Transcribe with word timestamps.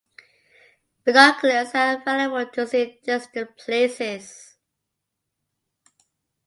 Binoculars 1.05 1.75
are 1.75 2.01
available 2.01 2.47
to 2.53 2.65
see 2.65 2.99
distant 3.05 3.55
places. 3.55 4.55